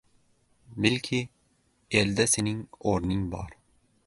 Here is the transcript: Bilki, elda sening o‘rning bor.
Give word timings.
Bilki, 0.85 1.19
elda 2.01 2.27
sening 2.35 2.67
o‘rning 2.95 3.25
bor. 3.37 3.59